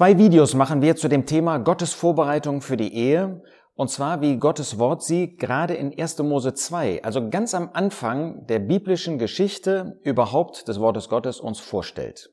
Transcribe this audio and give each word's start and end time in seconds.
Zwei 0.00 0.16
Videos 0.16 0.54
machen 0.54 0.80
wir 0.80 0.96
zu 0.96 1.08
dem 1.08 1.26
Thema 1.26 1.58
Gottes 1.58 1.92
Vorbereitung 1.92 2.62
für 2.62 2.78
die 2.78 2.94
Ehe 2.94 3.42
und 3.74 3.90
zwar 3.90 4.22
wie 4.22 4.38
Gottes 4.38 4.78
Wort 4.78 5.02
sie 5.02 5.36
gerade 5.36 5.74
in 5.74 5.92
1. 5.92 6.20
Mose 6.20 6.54
2, 6.54 7.04
also 7.04 7.28
ganz 7.28 7.52
am 7.52 7.68
Anfang 7.74 8.46
der 8.46 8.60
biblischen 8.60 9.18
Geschichte 9.18 10.00
überhaupt 10.02 10.68
des 10.68 10.80
Wortes 10.80 11.10
Gottes 11.10 11.38
uns 11.38 11.60
vorstellt. 11.60 12.32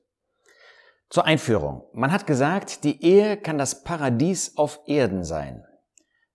Zur 1.10 1.25
Einführung. 1.25 1.84
Man 1.92 2.14
hat 2.14 2.25
gesagt, 2.25 2.86
die 2.86 3.04
Ehe 3.04 3.36
kann 3.36 3.57
das 3.57 3.84
Paradies 3.84 4.56
auf 4.56 4.79
Erden 4.86 5.25
sein. 5.25 5.65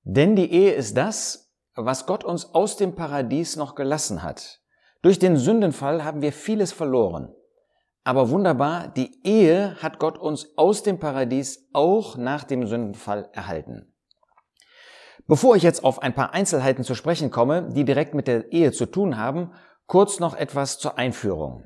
Denn 0.02 0.36
die 0.36 0.52
Ehe 0.52 0.72
ist 0.74 0.98
das, 0.98 1.50
was 1.74 2.04
Gott 2.04 2.24
uns 2.24 2.54
aus 2.54 2.76
dem 2.76 2.94
Paradies 2.94 3.56
noch 3.56 3.74
gelassen 3.74 4.22
hat. 4.22 4.60
Durch 5.00 5.18
den 5.18 5.38
Sündenfall 5.38 6.04
haben 6.04 6.20
wir 6.20 6.34
vieles 6.34 6.72
verloren. 6.72 7.34
Aber 8.04 8.30
wunderbar, 8.30 8.88
die 8.88 9.20
Ehe 9.24 9.76
hat 9.80 9.98
Gott 9.98 10.18
uns 10.18 10.56
aus 10.56 10.82
dem 10.82 10.98
Paradies 10.98 11.68
auch 11.72 12.16
nach 12.16 12.44
dem 12.44 12.66
Sündenfall 12.66 13.28
erhalten. 13.32 13.92
Bevor 15.28 15.54
ich 15.54 15.62
jetzt 15.62 15.84
auf 15.84 16.02
ein 16.02 16.14
paar 16.14 16.34
Einzelheiten 16.34 16.82
zu 16.82 16.94
sprechen 16.94 17.30
komme, 17.30 17.70
die 17.72 17.84
direkt 17.84 18.14
mit 18.14 18.26
der 18.26 18.52
Ehe 18.52 18.72
zu 18.72 18.86
tun 18.86 19.16
haben, 19.16 19.52
kurz 19.86 20.18
noch 20.18 20.34
etwas 20.34 20.78
zur 20.78 20.98
Einführung. 20.98 21.64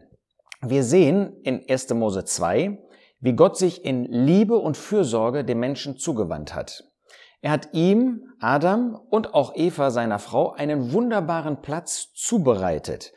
Wir 0.61 0.83
sehen 0.83 1.41
in 1.43 1.65
1. 1.69 1.91
Mose 1.95 2.25
2, 2.25 2.79
wie 3.21 3.33
Gott 3.33 3.57
sich 3.57 3.85
in 3.85 4.05
Liebe 4.05 4.59
und 4.59 4.77
Fürsorge 4.77 5.45
dem 5.45 5.59
Menschen 5.59 5.97
zugewandt 5.97 6.55
hat. 6.55 6.85
Er 7.41 7.51
hat 7.51 7.73
ihm, 7.73 8.25
Adam 8.41 9.01
und 9.11 9.33
auch 9.33 9.55
Eva, 9.55 9.91
seiner 9.91 10.19
Frau, 10.19 10.53
einen 10.53 10.93
wunderbaren 10.93 11.63
Platz 11.63 12.13
zubereitet. 12.13 13.13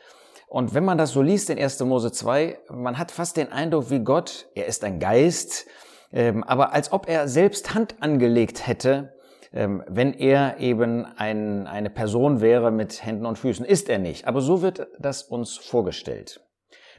Und 0.50 0.74
wenn 0.74 0.84
man 0.84 0.98
das 0.98 1.12
so 1.12 1.22
liest 1.22 1.48
in 1.48 1.60
1. 1.60 1.78
Mose 1.84 2.10
2, 2.10 2.58
man 2.70 2.98
hat 2.98 3.12
fast 3.12 3.36
den 3.36 3.52
Eindruck, 3.52 3.88
wie 3.90 4.00
Gott, 4.00 4.48
er 4.56 4.66
ist 4.66 4.82
ein 4.82 4.98
Geist, 4.98 5.66
ähm, 6.12 6.42
aber 6.42 6.72
als 6.72 6.90
ob 6.90 7.08
er 7.08 7.28
selbst 7.28 7.72
Hand 7.72 7.94
angelegt 8.00 8.66
hätte, 8.66 9.14
ähm, 9.52 9.84
wenn 9.86 10.12
er 10.12 10.58
eben 10.58 11.06
ein, 11.06 11.68
eine 11.68 11.88
Person 11.88 12.40
wäre 12.40 12.72
mit 12.72 13.06
Händen 13.06 13.26
und 13.26 13.38
Füßen. 13.38 13.64
Ist 13.64 13.88
er 13.88 14.00
nicht, 14.00 14.26
aber 14.26 14.40
so 14.40 14.60
wird 14.60 14.88
das 14.98 15.22
uns 15.22 15.56
vorgestellt. 15.56 16.40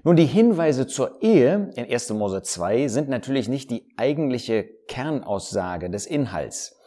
Nun, 0.03 0.15
die 0.15 0.25
Hinweise 0.25 0.87
zur 0.87 1.21
Ehe 1.21 1.71
in 1.75 1.91
1. 1.91 2.11
Mose 2.11 2.43
2 2.43 2.87
sind 2.87 3.09
natürlich 3.09 3.49
nicht 3.49 3.69
die 3.69 3.85
eigentliche 3.97 4.63
Kernaussage 4.87 5.89
des 5.89 6.05
Inhalts. 6.05 6.79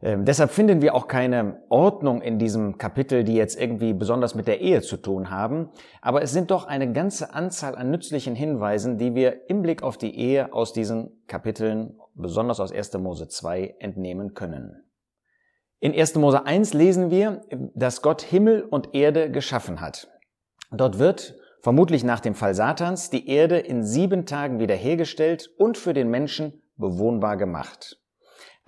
Ähm, 0.00 0.24
deshalb 0.24 0.50
finden 0.50 0.80
wir 0.80 0.94
auch 0.94 1.08
keine 1.08 1.62
Ordnung 1.68 2.22
in 2.22 2.38
diesem 2.38 2.78
Kapitel, 2.78 3.24
die 3.24 3.34
jetzt 3.34 3.60
irgendwie 3.60 3.92
besonders 3.92 4.34
mit 4.34 4.46
der 4.46 4.60
Ehe 4.60 4.80
zu 4.80 4.96
tun 4.96 5.30
haben. 5.30 5.70
Aber 6.00 6.22
es 6.22 6.32
sind 6.32 6.50
doch 6.50 6.66
eine 6.66 6.92
ganze 6.92 7.34
Anzahl 7.34 7.74
an 7.74 7.90
nützlichen 7.90 8.36
Hinweisen, 8.36 8.98
die 8.98 9.14
wir 9.14 9.48
im 9.50 9.62
Blick 9.62 9.82
auf 9.82 9.98
die 9.98 10.16
Ehe 10.16 10.52
aus 10.52 10.72
diesen 10.72 11.24
Kapiteln, 11.26 11.98
besonders 12.14 12.60
aus 12.60 12.70
1. 12.70 12.92
Mose 12.98 13.26
2, 13.26 13.76
entnehmen 13.80 14.34
können. 14.34 14.84
In 15.80 15.92
1. 15.92 16.14
Mose 16.16 16.44
1 16.44 16.74
lesen 16.74 17.10
wir, 17.10 17.42
dass 17.74 18.02
Gott 18.02 18.22
Himmel 18.22 18.62
und 18.62 18.94
Erde 18.94 19.30
geschaffen 19.30 19.80
hat. 19.80 20.08
Dort 20.70 20.98
wird, 20.98 21.36
vermutlich 21.60 22.04
nach 22.04 22.20
dem 22.20 22.34
Fall 22.34 22.54
Satans, 22.54 23.10
die 23.10 23.28
Erde 23.28 23.58
in 23.58 23.84
sieben 23.84 24.26
Tagen 24.26 24.60
wiederhergestellt 24.60 25.50
und 25.56 25.78
für 25.78 25.94
den 25.94 26.08
Menschen 26.08 26.62
bewohnbar 26.76 27.36
gemacht. 27.36 27.98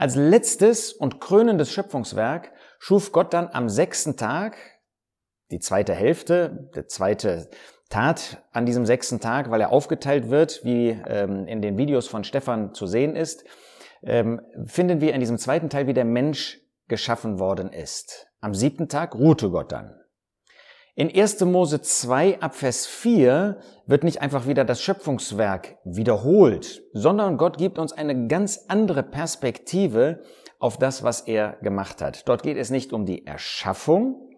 Als 0.00 0.16
letztes 0.16 0.94
und 0.94 1.20
krönendes 1.20 1.70
Schöpfungswerk 1.70 2.52
schuf 2.78 3.12
Gott 3.12 3.34
dann 3.34 3.50
am 3.52 3.68
sechsten 3.68 4.16
Tag, 4.16 4.56
die 5.50 5.58
zweite 5.58 5.92
Hälfte, 5.92 6.70
der 6.74 6.88
zweite 6.88 7.50
Tat 7.90 8.42
an 8.50 8.64
diesem 8.64 8.86
sechsten 8.86 9.20
Tag, 9.20 9.50
weil 9.50 9.60
er 9.60 9.72
aufgeteilt 9.72 10.30
wird, 10.30 10.64
wie 10.64 10.98
ähm, 11.06 11.46
in 11.46 11.60
den 11.60 11.76
Videos 11.76 12.08
von 12.08 12.24
Stefan 12.24 12.72
zu 12.72 12.86
sehen 12.86 13.14
ist, 13.14 13.44
ähm, 14.02 14.40
finden 14.64 15.02
wir 15.02 15.12
in 15.12 15.20
diesem 15.20 15.36
zweiten 15.36 15.68
Teil, 15.68 15.86
wie 15.86 15.92
der 15.92 16.06
Mensch 16.06 16.62
geschaffen 16.88 17.38
worden 17.38 17.70
ist. 17.70 18.26
Am 18.40 18.54
siebten 18.54 18.88
Tag 18.88 19.14
ruhte 19.14 19.50
Gott 19.50 19.70
dann. 19.70 19.99
In 21.00 21.10
1. 21.10 21.40
Mose 21.46 21.80
2 21.80 22.42
ab 22.42 22.54
Vers 22.54 22.86
4 22.86 23.56
wird 23.86 24.04
nicht 24.04 24.20
einfach 24.20 24.46
wieder 24.46 24.66
das 24.66 24.82
Schöpfungswerk 24.82 25.78
wiederholt, 25.82 26.82
sondern 26.92 27.38
Gott 27.38 27.56
gibt 27.56 27.78
uns 27.78 27.94
eine 27.94 28.26
ganz 28.26 28.66
andere 28.68 29.02
Perspektive 29.02 30.20
auf 30.58 30.76
das, 30.76 31.02
was 31.02 31.22
er 31.22 31.56
gemacht 31.62 32.02
hat. 32.02 32.28
Dort 32.28 32.42
geht 32.42 32.58
es 32.58 32.68
nicht 32.68 32.92
um 32.92 33.06
die 33.06 33.26
Erschaffung 33.26 34.28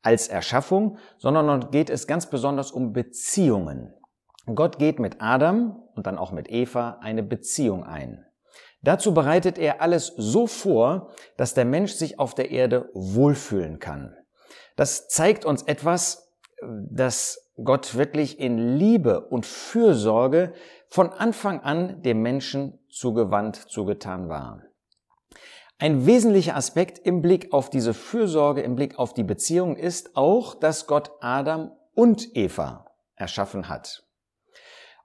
als 0.00 0.28
Erschaffung, 0.28 0.98
sondern 1.16 1.48
dort 1.48 1.72
geht 1.72 1.90
es 1.90 2.06
ganz 2.06 2.30
besonders 2.30 2.70
um 2.70 2.92
Beziehungen. 2.92 3.92
Gott 4.54 4.78
geht 4.78 5.00
mit 5.00 5.16
Adam 5.18 5.82
und 5.96 6.06
dann 6.06 6.16
auch 6.16 6.30
mit 6.30 6.48
Eva 6.48 6.98
eine 7.00 7.24
Beziehung 7.24 7.82
ein. 7.82 8.24
Dazu 8.82 9.14
bereitet 9.14 9.58
er 9.58 9.82
alles 9.82 10.12
so 10.16 10.46
vor, 10.46 11.10
dass 11.36 11.54
der 11.54 11.64
Mensch 11.64 11.94
sich 11.94 12.20
auf 12.20 12.36
der 12.36 12.52
Erde 12.52 12.88
wohlfühlen 12.94 13.80
kann. 13.80 14.14
Das 14.78 15.08
zeigt 15.08 15.44
uns 15.44 15.62
etwas, 15.62 16.30
dass 16.62 17.50
Gott 17.64 17.96
wirklich 17.96 18.38
in 18.38 18.78
Liebe 18.78 19.22
und 19.22 19.44
Fürsorge 19.44 20.52
von 20.86 21.10
Anfang 21.10 21.58
an 21.62 22.00
dem 22.02 22.22
Menschen 22.22 22.78
zugewandt, 22.88 23.56
zugetan 23.56 24.28
war. 24.28 24.62
Ein 25.80 26.06
wesentlicher 26.06 26.54
Aspekt 26.54 27.00
im 27.00 27.22
Blick 27.22 27.52
auf 27.52 27.70
diese 27.70 27.92
Fürsorge, 27.92 28.60
im 28.60 28.76
Blick 28.76 29.00
auf 29.00 29.14
die 29.14 29.24
Beziehung 29.24 29.74
ist 29.74 30.16
auch, 30.16 30.54
dass 30.54 30.86
Gott 30.86 31.10
Adam 31.20 31.72
und 31.96 32.36
Eva 32.36 32.86
erschaffen 33.16 33.68
hat. 33.68 34.04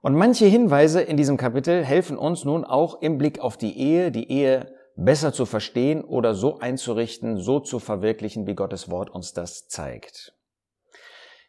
Und 0.02 0.14
manche 0.14 0.46
Hinweise 0.46 1.02
in 1.02 1.16
diesem 1.16 1.36
Kapitel 1.36 1.84
helfen 1.84 2.16
uns 2.16 2.44
nun 2.44 2.64
auch 2.64 3.02
im 3.02 3.18
Blick 3.18 3.40
auf 3.40 3.56
die 3.56 3.76
Ehe, 3.76 4.12
die 4.12 4.30
Ehe 4.30 4.72
besser 4.96 5.32
zu 5.32 5.46
verstehen 5.46 6.04
oder 6.04 6.34
so 6.34 6.58
einzurichten, 6.58 7.36
so 7.36 7.60
zu 7.60 7.78
verwirklichen, 7.78 8.46
wie 8.46 8.54
Gottes 8.54 8.90
Wort 8.90 9.10
uns 9.10 9.32
das 9.32 9.68
zeigt. 9.68 10.34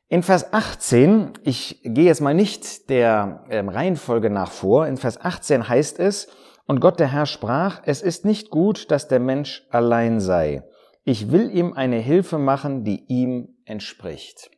In 0.08 0.22
Vers 0.22 0.54
18, 0.54 1.34
ich 1.44 1.82
gehe 1.84 2.06
jetzt 2.06 2.22
mal 2.22 2.36
nicht 2.36 2.90
der 2.90 3.46
ähm, 3.50 3.70
Reihenfolge 3.70 4.30
nach 4.30 4.52
vor, 4.52 4.88
in 4.88 4.98
Vers 4.98 5.20
18 5.20 5.68
heißt 5.68 6.00
es, 6.00 6.28
und 6.68 6.80
Gott 6.80 7.00
der 7.00 7.12
Herr 7.12 7.26
sprach, 7.26 7.82
es 7.86 8.02
ist 8.02 8.26
nicht 8.26 8.50
gut, 8.50 8.90
dass 8.92 9.08
der 9.08 9.20
Mensch 9.20 9.66
allein 9.70 10.20
sei. 10.20 10.64
Ich 11.04 11.32
will 11.32 11.52
ihm 11.52 11.74
eine 11.74 11.98
Hilfe 11.98 12.40
machen, 12.40 12.84
die 12.84 13.06
ihm 13.08 13.56
entspricht. 13.66 14.50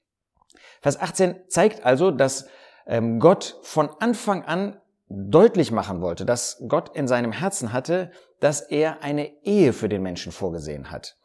Vers 0.82 1.00
18 1.00 1.36
zeigt 1.50 1.86
also, 1.86 2.12
dass 2.12 2.48
ähm, 2.86 3.20
Gott 3.20 3.58
von 3.64 3.90
Anfang 4.00 4.44
an 4.44 4.80
deutlich 5.10 5.72
machen 5.72 6.02
wollte, 6.02 6.26
dass 6.26 6.62
Gott 6.68 6.96
in 6.96 7.08
seinem 7.08 7.32
Herzen 7.32 7.74
hatte, 7.74 8.12
dass 8.40 8.62
er 8.62 9.04
eine 9.04 9.32
Ehe 9.44 9.74
für 9.74 9.90
den 9.90 10.02
Menschen 10.02 10.32
vorgesehen 10.32 10.92
hat. 10.92 11.18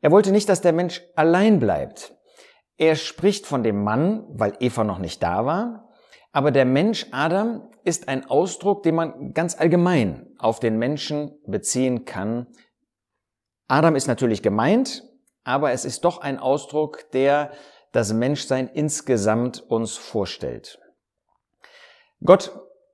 Er 0.00 0.10
wollte 0.10 0.32
nicht, 0.32 0.48
dass 0.48 0.60
der 0.60 0.72
Mensch 0.72 1.02
allein 1.16 1.58
bleibt. 1.58 2.14
Er 2.76 2.96
spricht 2.96 3.46
von 3.46 3.62
dem 3.62 3.82
Mann, 3.82 4.24
weil 4.30 4.56
Eva 4.60 4.84
noch 4.84 4.98
nicht 4.98 5.22
da 5.22 5.44
war, 5.44 5.88
aber 6.32 6.50
der 6.50 6.64
Mensch 6.64 7.06
Adam 7.10 7.68
ist 7.84 8.08
ein 8.08 8.28
Ausdruck, 8.28 8.82
den 8.82 8.94
man 8.94 9.32
ganz 9.32 9.58
allgemein 9.58 10.34
auf 10.38 10.60
den 10.60 10.78
Menschen 10.78 11.38
beziehen 11.46 12.04
kann. 12.04 12.46
Adam 13.68 13.96
ist 13.96 14.06
natürlich 14.06 14.42
gemeint, 14.42 15.04
aber 15.44 15.72
es 15.72 15.84
ist 15.84 16.04
doch 16.04 16.18
ein 16.18 16.38
Ausdruck, 16.38 17.10
der 17.12 17.52
das 17.92 18.12
Menschsein 18.12 18.68
insgesamt 18.68 19.60
uns 19.68 19.96
vorstellt. 19.96 20.78
Gott 22.22 22.52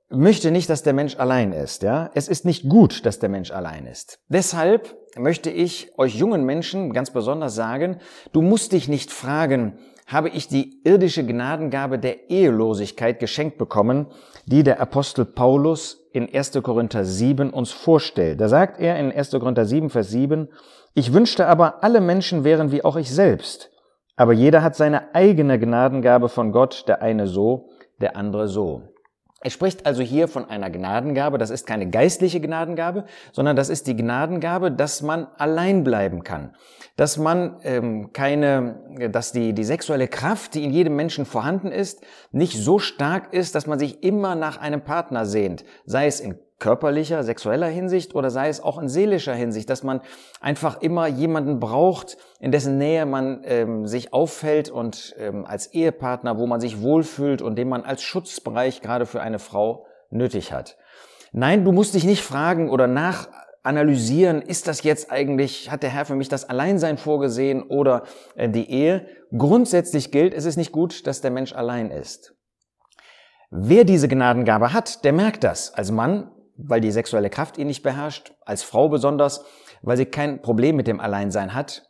möchte 0.09 0.51
nicht, 0.51 0.69
dass 0.69 0.83
der 0.83 0.93
Mensch 0.93 1.17
allein 1.17 1.51
ist, 1.51 1.83
ja. 1.83 2.09
Es 2.13 2.27
ist 2.27 2.45
nicht 2.45 2.69
gut, 2.69 3.05
dass 3.05 3.19
der 3.19 3.29
Mensch 3.29 3.51
allein 3.51 3.85
ist. 3.85 4.19
Deshalb 4.29 4.95
möchte 5.17 5.49
ich 5.49 5.91
euch 5.97 6.15
jungen 6.15 6.45
Menschen 6.45 6.93
ganz 6.93 7.11
besonders 7.11 7.55
sagen, 7.55 7.99
du 8.31 8.41
musst 8.41 8.71
dich 8.71 8.87
nicht 8.87 9.11
fragen, 9.11 9.77
habe 10.05 10.29
ich 10.29 10.47
die 10.47 10.81
irdische 10.85 11.25
Gnadengabe 11.25 11.99
der 11.99 12.29
Ehelosigkeit 12.29 13.19
geschenkt 13.19 13.57
bekommen, 13.57 14.07
die 14.45 14.63
der 14.63 14.79
Apostel 14.79 15.25
Paulus 15.25 16.07
in 16.13 16.33
1. 16.33 16.53
Korinther 16.63 17.03
7 17.03 17.49
uns 17.49 17.71
vorstellt. 17.71 18.39
Da 18.39 18.47
sagt 18.47 18.79
er 18.79 18.97
in 18.97 19.11
1. 19.11 19.31
Korinther 19.31 19.65
7, 19.65 19.89
Vers 19.89 20.09
7, 20.09 20.47
ich 20.93 21.13
wünschte 21.13 21.45
aber, 21.47 21.83
alle 21.83 21.99
Menschen 21.99 22.43
wären 22.43 22.71
wie 22.71 22.83
auch 22.83 22.95
ich 22.95 23.13
selbst. 23.13 23.69
Aber 24.15 24.33
jeder 24.33 24.63
hat 24.63 24.75
seine 24.75 25.13
eigene 25.13 25.59
Gnadengabe 25.59 26.29
von 26.29 26.51
Gott, 26.51 26.85
der 26.87 27.01
eine 27.01 27.27
so, 27.27 27.69
der 27.99 28.15
andere 28.15 28.47
so. 28.47 28.83
Er 29.41 29.51
spricht 29.51 29.85
also 29.85 30.01
hier 30.01 30.27
von 30.27 30.49
einer 30.49 30.69
Gnadengabe. 30.71 31.37
Das 31.37 31.51
ist 31.51 31.67
keine 31.67 31.89
geistliche 31.89 32.41
Gnadengabe, 32.41 33.05
sondern 33.31 33.55
das 33.55 33.69
ist 33.69 33.85
die 33.85 33.95
Gnadengabe, 33.95 34.71
dass 34.71 35.03
man 35.03 35.27
allein 35.37 35.83
bleiben 35.83 36.23
kann, 36.23 36.55
dass 36.95 37.17
man 37.17 37.57
ähm, 37.63 38.13
keine, 38.13 39.09
dass 39.11 39.31
die 39.31 39.53
die 39.53 39.63
sexuelle 39.63 40.07
Kraft, 40.07 40.55
die 40.55 40.63
in 40.63 40.71
jedem 40.71 40.95
Menschen 40.95 41.25
vorhanden 41.25 41.71
ist, 41.71 42.03
nicht 42.31 42.57
so 42.57 42.79
stark 42.79 43.31
ist, 43.33 43.53
dass 43.53 43.67
man 43.67 43.77
sich 43.77 44.03
immer 44.03 44.33
nach 44.33 44.57
einem 44.57 44.81
Partner 44.81 45.25
sehnt, 45.25 45.63
sei 45.85 46.07
es 46.07 46.19
in 46.19 46.39
körperlicher, 46.59 47.23
sexueller 47.23 47.67
Hinsicht 47.67 48.15
oder 48.15 48.29
sei 48.29 48.49
es 48.49 48.61
auch 48.61 48.79
in 48.79 48.89
seelischer 48.89 49.33
Hinsicht, 49.33 49.69
dass 49.69 49.83
man 49.83 50.01
einfach 50.41 50.81
immer 50.81 51.07
jemanden 51.07 51.59
braucht, 51.59 52.17
in 52.39 52.51
dessen 52.51 52.77
Nähe 52.77 53.05
man 53.05 53.41
ähm, 53.45 53.85
sich 53.85 54.13
auffällt 54.13 54.69
und 54.69 55.15
ähm, 55.19 55.45
als 55.45 55.67
Ehepartner, 55.73 56.37
wo 56.37 56.47
man 56.47 56.59
sich 56.59 56.81
wohlfühlt 56.81 57.41
und 57.41 57.57
den 57.57 57.69
man 57.69 57.83
als 57.83 58.01
Schutzbereich 58.01 58.81
gerade 58.81 59.05
für 59.05 59.21
eine 59.21 59.39
Frau 59.39 59.85
nötig 60.09 60.51
hat. 60.51 60.77
Nein, 61.31 61.63
du 61.63 61.71
musst 61.71 61.93
dich 61.93 62.05
nicht 62.05 62.23
fragen 62.23 62.69
oder 62.69 62.87
nachanalysieren, 62.87 64.41
ist 64.41 64.67
das 64.67 64.81
jetzt 64.83 65.11
eigentlich, 65.11 65.69
hat 65.69 65.83
der 65.83 65.91
Herr 65.91 66.05
für 66.05 66.15
mich 66.15 66.29
das 66.29 66.49
Alleinsein 66.49 66.97
vorgesehen 66.97 67.63
oder 67.63 68.03
äh, 68.35 68.49
die 68.49 68.71
Ehe? 68.71 69.05
Grundsätzlich 69.37 70.11
gilt, 70.11 70.33
es 70.33 70.45
ist 70.45 70.57
nicht 70.57 70.71
gut, 70.71 71.05
dass 71.05 71.21
der 71.21 71.31
Mensch 71.31 71.53
allein 71.53 71.91
ist. 71.91 72.33
Wer 73.49 73.83
diese 73.83 74.07
Gnadengabe 74.07 74.73
hat, 74.73 75.05
der 75.05 75.13
merkt 75.13 75.43
das. 75.43 75.73
Als 75.73 75.91
Mann, 75.91 76.31
weil 76.57 76.81
die 76.81 76.91
sexuelle 76.91 77.29
Kraft 77.29 77.57
ihn 77.57 77.67
nicht 77.67 77.83
beherrscht, 77.83 78.33
als 78.45 78.63
Frau 78.63 78.89
besonders, 78.89 79.43
weil 79.81 79.97
sie 79.97 80.05
kein 80.05 80.41
Problem 80.41 80.75
mit 80.75 80.87
dem 80.87 80.99
Alleinsein 80.99 81.53
hat. 81.53 81.83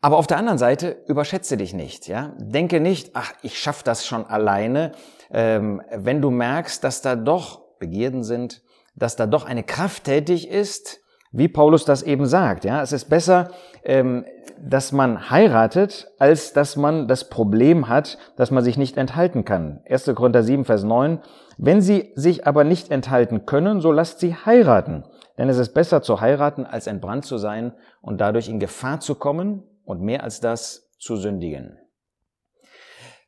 Aber 0.00 0.18
auf 0.18 0.26
der 0.26 0.38
anderen 0.38 0.58
Seite 0.58 1.02
überschätze 1.08 1.56
dich 1.56 1.74
nicht, 1.74 2.06
ja. 2.06 2.34
Denke 2.38 2.80
nicht, 2.80 3.10
ach, 3.14 3.32
ich 3.42 3.58
schaff 3.58 3.82
das 3.82 4.06
schon 4.06 4.26
alleine. 4.26 4.92
Ähm, 5.30 5.82
wenn 5.90 6.22
du 6.22 6.30
merkst, 6.30 6.84
dass 6.84 7.02
da 7.02 7.16
doch 7.16 7.78
Begierden 7.78 8.22
sind, 8.22 8.62
dass 8.94 9.16
da 9.16 9.26
doch 9.26 9.44
eine 9.44 9.62
Kraft 9.62 10.04
tätig 10.04 10.48
ist, 10.48 11.00
wie 11.36 11.48
Paulus 11.48 11.84
das 11.84 12.02
eben 12.02 12.26
sagt, 12.26 12.64
ja. 12.64 12.82
Es 12.82 12.92
ist 12.92 13.10
besser, 13.10 13.50
ähm, 13.84 14.24
dass 14.58 14.92
man 14.92 15.30
heiratet, 15.30 16.08
als 16.18 16.52
dass 16.52 16.76
man 16.76 17.08
das 17.08 17.28
Problem 17.28 17.88
hat, 17.88 18.18
dass 18.36 18.50
man 18.50 18.64
sich 18.64 18.78
nicht 18.78 18.96
enthalten 18.96 19.44
kann. 19.44 19.80
1. 19.88 20.12
Korinther 20.14 20.42
7, 20.42 20.64
Vers 20.64 20.84
9. 20.84 21.20
Wenn 21.58 21.80
sie 21.80 22.12
sich 22.14 22.46
aber 22.46 22.64
nicht 22.64 22.90
enthalten 22.90 23.46
können, 23.46 23.80
so 23.80 23.92
lasst 23.92 24.20
sie 24.20 24.34
heiraten. 24.34 25.04
Denn 25.38 25.48
es 25.48 25.58
ist 25.58 25.74
besser 25.74 26.00
zu 26.00 26.20
heiraten, 26.20 26.64
als 26.64 26.86
entbrannt 26.86 27.26
zu 27.26 27.36
sein 27.36 27.74
und 28.00 28.20
dadurch 28.20 28.48
in 28.48 28.58
Gefahr 28.58 29.00
zu 29.00 29.14
kommen 29.14 29.62
und 29.84 30.00
mehr 30.00 30.22
als 30.22 30.40
das 30.40 30.88
zu 30.98 31.16
sündigen. 31.16 31.78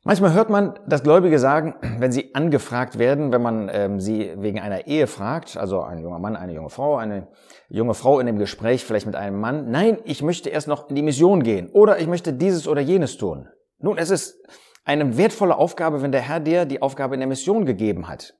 Manchmal 0.09 0.33
hört 0.33 0.49
man 0.49 0.79
das 0.87 1.03
Gläubige 1.03 1.37
sagen, 1.37 1.75
wenn 1.99 2.11
sie 2.11 2.33
angefragt 2.33 2.97
werden, 2.97 3.31
wenn 3.31 3.43
man 3.43 3.69
ähm, 3.71 3.99
sie 3.99 4.33
wegen 4.37 4.59
einer 4.59 4.87
Ehe 4.87 5.05
fragt, 5.05 5.55
also 5.55 5.81
ein 5.83 5.99
junger 5.99 6.17
Mann, 6.17 6.35
eine 6.35 6.51
junge 6.51 6.71
Frau, 6.71 6.95
eine 6.95 7.27
junge 7.69 7.93
Frau 7.93 8.19
in 8.19 8.25
dem 8.25 8.39
Gespräch 8.39 8.83
vielleicht 8.83 9.05
mit 9.05 9.15
einem 9.15 9.39
Mann, 9.39 9.69
nein, 9.69 9.99
ich 10.05 10.23
möchte 10.23 10.49
erst 10.49 10.67
noch 10.67 10.89
in 10.89 10.95
die 10.95 11.03
Mission 11.03 11.43
gehen 11.43 11.69
oder 11.69 11.99
ich 11.99 12.07
möchte 12.07 12.33
dieses 12.33 12.67
oder 12.67 12.81
jenes 12.81 13.17
tun. 13.17 13.49
Nun, 13.77 13.99
es 13.99 14.09
ist 14.09 14.35
eine 14.83 15.15
wertvolle 15.15 15.55
Aufgabe, 15.55 16.01
wenn 16.01 16.11
der 16.11 16.21
Herr 16.21 16.39
dir 16.39 16.65
die 16.65 16.81
Aufgabe 16.81 17.13
in 17.13 17.19
der 17.19 17.29
Mission 17.29 17.67
gegeben 17.67 18.07
hat. 18.07 18.33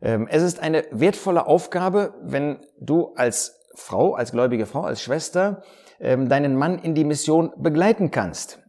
Ähm, 0.00 0.26
es 0.28 0.42
ist 0.42 0.58
eine 0.58 0.84
wertvolle 0.90 1.46
Aufgabe, 1.46 2.12
wenn 2.24 2.58
du 2.80 3.12
als 3.14 3.56
Frau, 3.76 4.14
als 4.14 4.32
gläubige 4.32 4.66
Frau, 4.66 4.80
als 4.80 5.00
Schwester 5.00 5.62
ähm, 6.00 6.28
deinen 6.28 6.56
Mann 6.56 6.80
in 6.80 6.96
die 6.96 7.04
Mission 7.04 7.52
begleiten 7.56 8.10
kannst. 8.10 8.61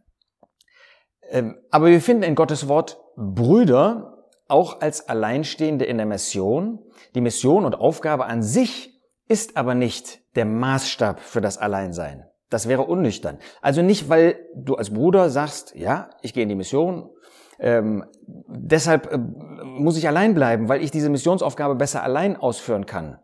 Ähm, 1.34 1.58
aber 1.72 1.88
wir 1.88 2.00
finden 2.00 2.22
in 2.22 2.36
Gottes 2.36 2.68
Wort 2.68 3.02
Brüder 3.16 4.28
auch 4.46 4.80
als 4.80 5.08
Alleinstehende 5.08 5.84
in 5.84 5.96
der 5.96 6.06
Mission. 6.06 6.78
Die 7.16 7.20
Mission 7.20 7.64
und 7.64 7.74
Aufgabe 7.74 8.26
an 8.26 8.42
sich 8.42 9.02
ist 9.26 9.56
aber 9.56 9.74
nicht 9.74 10.20
der 10.36 10.44
Maßstab 10.44 11.18
für 11.18 11.40
das 11.40 11.58
Alleinsein. 11.58 12.24
Das 12.50 12.68
wäre 12.68 12.82
unnüchtern. 12.82 13.38
Also 13.60 13.82
nicht, 13.82 14.08
weil 14.08 14.38
du 14.54 14.76
als 14.76 14.90
Bruder 14.94 15.28
sagst, 15.28 15.74
ja, 15.74 16.10
ich 16.22 16.34
gehe 16.34 16.44
in 16.44 16.48
die 16.48 16.54
Mission, 16.54 17.10
ähm, 17.58 18.04
deshalb 18.46 19.10
äh, 19.12 19.18
muss 19.18 19.96
ich 19.96 20.06
allein 20.06 20.34
bleiben, 20.34 20.68
weil 20.68 20.84
ich 20.84 20.92
diese 20.92 21.10
Missionsaufgabe 21.10 21.74
besser 21.74 22.04
allein 22.04 22.36
ausführen 22.36 22.86
kann. 22.86 23.18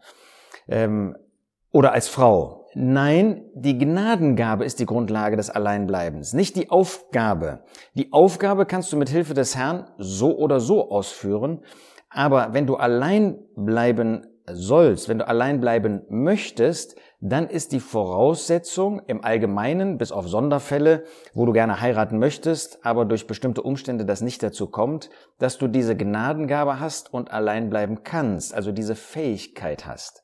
Ähm, 0.67 1.17
oder 1.71 1.93
als 1.93 2.09
Frau. 2.09 2.60
Nein, 2.75 3.51
die 3.55 3.77
Gnadengabe 3.79 4.65
ist 4.65 4.79
die 4.79 4.87
Grundlage 4.87 5.37
des 5.37 5.51
Alleinbleibens, 5.51 6.35
nicht 6.35 6.55
die 6.55 6.71
Aufgabe. 6.71 7.65
Die 7.95 8.13
Aufgabe 8.13 8.65
kannst 8.65 8.93
du 8.93 8.97
mit 8.97 9.09
Hilfe 9.09 9.35
des 9.35 9.57
Herrn 9.57 9.91
so 9.99 10.37
oder 10.37 10.61
so 10.61 10.89
ausführen, 10.89 11.65
aber 12.11 12.53
wenn 12.53 12.69
du 12.69 12.77
allein 12.77 13.39
bleiben 13.57 14.25
sollst, 14.47 15.09
wenn 15.09 15.19
du 15.19 15.27
allein 15.27 15.61
bleiben 15.61 16.03
möchtest, 16.11 16.97
dann 17.21 17.49
ist 17.49 17.73
die 17.73 17.81
Voraussetzung 17.81 19.01
im 19.07 19.25
Allgemeinen, 19.25 19.99
bis 19.99 20.13
auf 20.13 20.29
Sonderfälle, 20.29 21.03
wo 21.35 21.47
du 21.47 21.53
gerne 21.53 21.81
heiraten 21.81 22.19
möchtest, 22.19 22.85
aber 22.87 23.05
durch 23.05 23.27
bestimmte 23.27 23.63
Umstände 23.63 24.05
das 24.05 24.21
nicht 24.21 24.45
dazu 24.45 24.69
kommt, 24.69 25.11
dass 25.41 25.59
du 25.59 25.67
diese 25.67 25.97
Gnadengabe 25.97 26.79
hast 26.79 27.13
und 27.13 27.33
allein 27.33 27.69
bleiben 27.69 28.05
kannst, 28.05 28.55
also 28.55 28.71
diese 28.71 28.95
Fähigkeit 28.95 29.87
hast. 29.87 30.23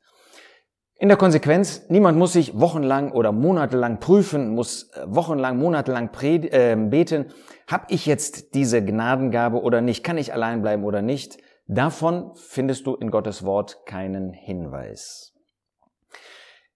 In 0.98 1.08
der 1.08 1.19
Konsequenz, 1.19 1.82
niemand 1.90 2.16
muss 2.16 2.32
sich 2.32 2.58
wochenlang 2.58 3.12
oder 3.12 3.31
monatelang 3.31 4.00
prüfen, 4.00 4.54
muss 4.54 4.90
äh, 4.94 5.02
wochenlang, 5.06 5.58
monatelang 5.58 6.08
äh, 6.22 6.75
beten, 6.75 7.26
habe 7.66 7.84
ich 7.90 8.06
jetzt 8.06 8.54
diese 8.54 8.82
Gnadengabe 8.82 9.60
oder 9.60 9.82
nicht, 9.82 10.02
kann 10.04 10.16
ich 10.16 10.32
allein 10.32 10.62
bleiben 10.62 10.84
oder 10.84 11.02
nicht. 11.02 11.37
Davon 11.66 12.31
findest 12.34 12.87
du 12.87 12.94
in 12.94 13.10
Gottes 13.10 13.44
Wort 13.44 13.84
keinen 13.84 14.32
Hinweis. 14.32 15.34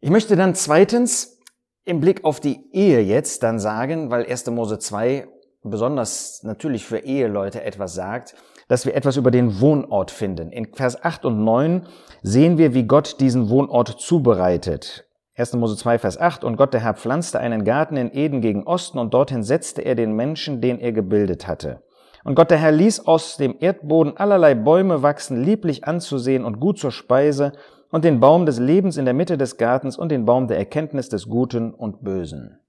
Ich 0.01 0.11
möchte 0.11 0.37
dann 0.37 0.55
zweitens 0.55 1.39
im 1.85 2.01
Blick 2.01 2.25
auf 2.25 2.41
die 2.41 2.71
Ehe 2.73 3.01
jetzt 3.01 3.43
dann 3.43 3.59
sagen, 3.59 4.11
weil 4.11 4.27
1. 4.27 4.51
Mose 4.51 4.79
2 4.79 5.29
besonders 5.63 6.43
natürlich 6.43 6.85
für 6.85 6.99
Eheleute 6.99 7.63
etwas 7.65 7.95
sagt, 7.95 8.35
dass 8.71 8.87
wir 8.87 8.95
etwas 8.95 9.17
über 9.17 9.33
den 9.33 9.61
Wohnort 9.61 10.13
finden. 10.13 10.53
In 10.53 10.73
Vers 10.73 11.03
8 11.03 11.25
und 11.25 11.43
9 11.43 11.83
sehen 12.23 12.57
wir, 12.57 12.73
wie 12.73 12.85
Gott 12.85 13.19
diesen 13.19 13.49
Wohnort 13.51 13.89
zubereitet. 13.99 15.09
1. 15.35 15.55
Mose 15.55 15.77
2, 15.77 15.99
Vers 15.99 16.21
8. 16.21 16.45
Und 16.45 16.57
Gott, 16.57 16.73
der 16.73 16.81
Herr, 16.81 16.95
pflanzte 16.95 17.41
einen 17.41 17.65
Garten 17.65 17.97
in 17.97 18.15
Eden 18.15 18.41
gegen 18.41 18.69
Osten 18.69 19.01
und 19.01 19.13
dorthin 19.13 19.43
setzte 19.43 19.83
er 19.83 19.97
den 19.97 20.15
Menschen, 20.15 20.61
den 20.61 20.79
er 20.79 20.93
gebildet 20.93 21.49
hatte. 21.49 21.83
Und 22.23 22.37
Gott, 22.37 22.53
der 22.53 22.59
Herr, 22.59 22.71
ließ 22.71 23.09
aus 23.09 23.39
dem 23.39 23.57
Erdboden 23.59 24.17
allerlei 24.17 24.55
Bäume 24.55 25.03
wachsen, 25.03 25.43
lieblich 25.43 25.83
anzusehen 25.83 26.45
und 26.45 26.61
gut 26.61 26.79
zur 26.79 26.93
Speise, 26.93 27.53
und 27.91 28.05
den 28.05 28.21
Baum 28.21 28.47
des 28.47 28.61
Lebens 28.61 28.97
in 28.97 29.05
der 29.05 29.15
Mitte 29.15 29.37
des 29.37 29.57
Gartens 29.57 29.99
und 29.99 30.11
den 30.11 30.27
Baum 30.27 30.47
der 30.47 30.59
Erkenntnis 30.59 31.09
des 31.09 31.27
Guten 31.27 31.75
und 31.75 32.05
Bösen. 32.05 32.61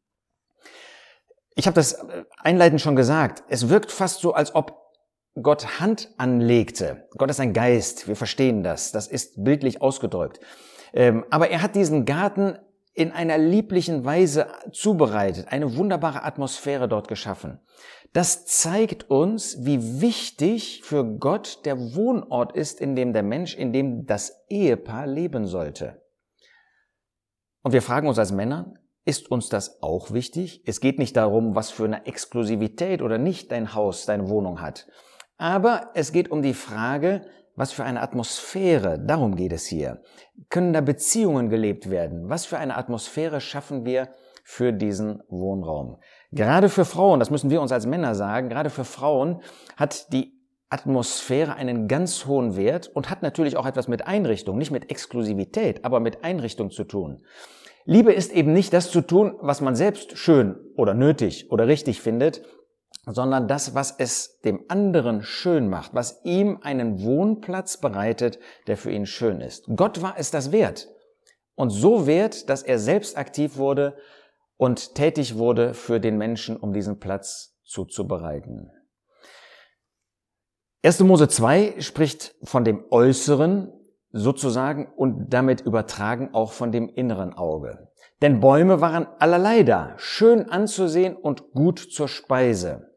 Ich 1.53 1.67
habe 1.67 1.75
das 1.75 2.03
einleitend 2.39 2.81
schon 2.81 2.95
gesagt. 2.95 3.43
Es 3.49 3.69
wirkt 3.69 3.91
fast 3.91 4.21
so, 4.21 4.33
als 4.33 4.55
ob 4.55 4.81
Gott 5.41 5.79
Hand 5.79 6.09
anlegte. 6.17 7.07
Gott 7.17 7.29
ist 7.29 7.39
ein 7.39 7.53
Geist, 7.53 8.07
wir 8.07 8.15
verstehen 8.15 8.63
das, 8.63 8.91
das 8.91 9.07
ist 9.07 9.43
bildlich 9.43 9.81
ausgedrückt. 9.81 10.39
Ähm, 10.93 11.25
aber 11.29 11.49
er 11.49 11.61
hat 11.61 11.75
diesen 11.75 12.05
Garten 12.05 12.57
in 12.93 13.11
einer 13.11 13.37
lieblichen 13.37 14.03
Weise 14.03 14.47
zubereitet, 14.73 15.47
eine 15.49 15.77
wunderbare 15.77 16.23
Atmosphäre 16.23 16.89
dort 16.89 17.07
geschaffen. 17.07 17.59
Das 18.11 18.45
zeigt 18.45 19.09
uns, 19.09 19.63
wie 19.65 20.01
wichtig 20.01 20.81
für 20.83 21.05
Gott 21.05 21.65
der 21.65 21.95
Wohnort 21.95 22.51
ist, 22.51 22.81
in 22.81 22.97
dem 22.97 23.13
der 23.13 23.23
Mensch, 23.23 23.55
in 23.55 23.71
dem 23.71 24.05
das 24.05 24.43
Ehepaar 24.49 25.07
leben 25.07 25.47
sollte. 25.47 26.01
Und 27.63 27.71
wir 27.71 27.81
fragen 27.81 28.09
uns 28.09 28.19
als 28.19 28.33
Männer, 28.33 28.73
ist 29.05 29.31
uns 29.31 29.47
das 29.47 29.81
auch 29.81 30.11
wichtig? 30.11 30.61
Es 30.65 30.81
geht 30.81 30.99
nicht 30.99 31.15
darum, 31.15 31.55
was 31.55 31.71
für 31.71 31.85
eine 31.85 32.05
Exklusivität 32.05 33.01
oder 33.01 33.17
nicht 33.17 33.51
dein 33.51 33.73
Haus, 33.73 34.05
deine 34.05 34.27
Wohnung 34.27 34.61
hat. 34.61 34.87
Aber 35.41 35.89
es 35.95 36.11
geht 36.11 36.29
um 36.29 36.43
die 36.43 36.53
Frage, 36.53 37.23
was 37.55 37.71
für 37.71 37.83
eine 37.83 38.03
Atmosphäre, 38.03 38.99
darum 38.99 39.35
geht 39.35 39.53
es 39.53 39.65
hier. 39.65 40.03
Können 40.49 40.71
da 40.71 40.81
Beziehungen 40.81 41.49
gelebt 41.49 41.89
werden? 41.89 42.29
Was 42.29 42.45
für 42.45 42.59
eine 42.59 42.77
Atmosphäre 42.77 43.41
schaffen 43.41 43.83
wir 43.83 44.09
für 44.43 44.71
diesen 44.71 45.23
Wohnraum? 45.29 45.97
Gerade 46.31 46.69
für 46.69 46.85
Frauen, 46.85 47.19
das 47.19 47.31
müssen 47.31 47.49
wir 47.49 47.59
uns 47.59 47.71
als 47.71 47.87
Männer 47.87 48.13
sagen, 48.13 48.49
gerade 48.49 48.69
für 48.69 48.83
Frauen 48.83 49.41
hat 49.77 50.13
die 50.13 50.31
Atmosphäre 50.69 51.55
einen 51.55 51.87
ganz 51.87 52.27
hohen 52.27 52.55
Wert 52.55 52.89
und 52.89 53.09
hat 53.09 53.23
natürlich 53.23 53.57
auch 53.57 53.65
etwas 53.65 53.87
mit 53.87 54.05
Einrichtung, 54.05 54.59
nicht 54.59 54.69
mit 54.69 54.91
Exklusivität, 54.91 55.83
aber 55.83 55.99
mit 55.99 56.23
Einrichtung 56.23 56.69
zu 56.69 56.83
tun. 56.83 57.23
Liebe 57.85 58.13
ist 58.13 58.31
eben 58.31 58.53
nicht 58.53 58.73
das 58.73 58.91
zu 58.91 59.01
tun, 59.01 59.33
was 59.41 59.59
man 59.59 59.75
selbst 59.75 60.19
schön 60.19 60.55
oder 60.75 60.93
nötig 60.93 61.51
oder 61.51 61.65
richtig 61.65 61.99
findet, 61.99 62.43
sondern 63.05 63.47
das, 63.47 63.73
was 63.73 63.95
es 63.97 64.39
dem 64.41 64.65
anderen 64.67 65.23
schön 65.23 65.69
macht, 65.69 65.93
was 65.93 66.21
ihm 66.23 66.59
einen 66.61 67.03
Wohnplatz 67.03 67.77
bereitet, 67.77 68.39
der 68.67 68.77
für 68.77 68.91
ihn 68.91 69.05
schön 69.05 69.41
ist. 69.41 69.65
Gott 69.75 70.01
war 70.01 70.15
es 70.17 70.31
das 70.31 70.51
wert. 70.51 70.87
Und 71.55 71.71
so 71.71 72.07
wert, 72.07 72.49
dass 72.49 72.63
er 72.63 72.79
selbst 72.79 73.17
aktiv 73.17 73.57
wurde 73.57 73.97
und 74.57 74.95
tätig 74.95 75.37
wurde 75.37 75.73
für 75.73 75.99
den 75.99 76.17
Menschen, 76.17 76.57
um 76.57 76.73
diesen 76.73 76.99
Platz 76.99 77.57
zuzubereiten. 77.63 78.71
1. 80.83 80.99
Mose 81.01 81.27
2 81.27 81.79
spricht 81.79 82.35
von 82.43 82.63
dem 82.63 82.85
Äußeren 82.89 83.71
sozusagen 84.11 84.91
und 84.95 85.29
damit 85.29 85.61
übertragen 85.61 86.33
auch 86.33 86.51
von 86.51 86.71
dem 86.71 86.89
inneren 86.89 87.33
Auge. 87.33 87.89
Denn 88.21 88.39
Bäume 88.39 88.81
waren 88.81 89.07
allerlei 89.19 89.63
da, 89.63 89.93
schön 89.97 90.49
anzusehen 90.49 91.15
und 91.15 91.51
gut 91.53 91.79
zur 91.79 92.07
Speise. 92.07 92.90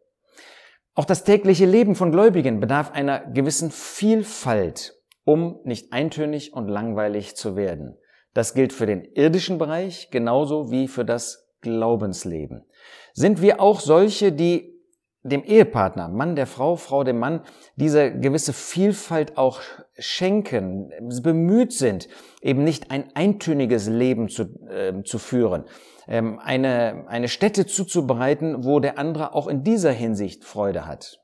Auch 0.94 1.04
das 1.04 1.24
tägliche 1.24 1.66
Leben 1.66 1.96
von 1.96 2.12
Gläubigen 2.12 2.60
bedarf 2.60 2.92
einer 2.92 3.20
gewissen 3.20 3.70
Vielfalt, 3.72 4.96
um 5.24 5.60
nicht 5.64 5.92
eintönig 5.92 6.52
und 6.52 6.68
langweilig 6.68 7.34
zu 7.34 7.56
werden. 7.56 7.96
Das 8.32 8.54
gilt 8.54 8.72
für 8.72 8.86
den 8.86 9.04
irdischen 9.04 9.58
Bereich 9.58 10.10
genauso 10.10 10.70
wie 10.70 10.86
für 10.86 11.04
das 11.04 11.48
Glaubensleben. 11.62 12.64
Sind 13.12 13.42
wir 13.42 13.60
auch 13.60 13.80
solche, 13.80 14.32
die 14.32 14.74
dem 15.22 15.42
Ehepartner, 15.42 16.08
Mann 16.08 16.36
der 16.36 16.46
Frau, 16.46 16.76
Frau 16.76 17.02
dem 17.02 17.18
Mann, 17.18 17.40
diese 17.76 18.12
gewisse 18.12 18.52
Vielfalt 18.52 19.36
auch 19.36 19.60
schenken, 19.98 20.90
bemüht 21.22 21.72
sind, 21.72 22.08
eben 22.40 22.64
nicht 22.64 22.90
ein 22.90 23.10
eintöniges 23.14 23.88
Leben 23.88 24.28
zu, 24.28 24.44
äh, 24.68 25.02
zu 25.04 25.18
führen, 25.18 25.64
ähm, 26.08 26.38
eine, 26.38 27.04
eine 27.08 27.28
Stätte 27.28 27.66
zuzubereiten, 27.66 28.64
wo 28.64 28.80
der 28.80 28.98
andere 28.98 29.34
auch 29.34 29.46
in 29.46 29.62
dieser 29.62 29.92
Hinsicht 29.92 30.44
Freude 30.44 30.86
hat. 30.86 31.20